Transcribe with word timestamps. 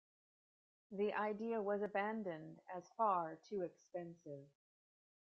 The 0.91 1.13
idea 1.13 1.61
was 1.61 1.83
abandoned 1.83 2.59
as 2.75 2.89
far 2.97 3.37
too 3.47 3.61
expensive. 3.61 4.47